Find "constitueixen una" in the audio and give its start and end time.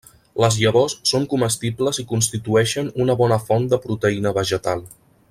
2.13-3.19